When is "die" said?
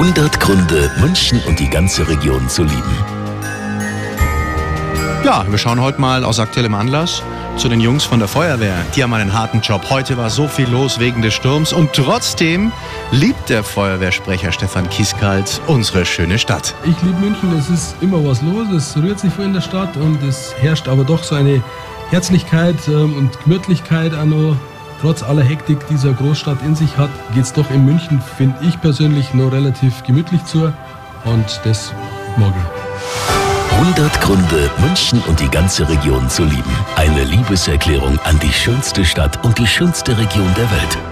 1.60-1.68, 8.96-9.02, 35.40-35.48, 38.40-38.52, 39.58-39.66